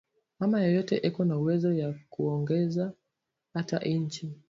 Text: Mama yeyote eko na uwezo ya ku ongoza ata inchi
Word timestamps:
Mama 0.39 0.59
yeyote 0.61 0.95
eko 1.07 1.21
na 1.25 1.37
uwezo 1.41 1.69
ya 1.81 1.89
ku 2.11 2.19
ongoza 2.33 2.85
ata 3.59 3.77
inchi 3.93 4.23